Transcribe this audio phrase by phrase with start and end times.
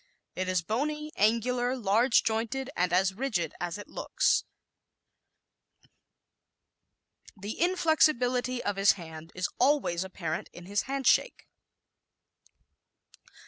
[0.35, 4.43] It is bony, angular, large jointed and as rigid as it looks.
[7.37, 11.45] The inflexibility of his hand is always apparent in his handshake.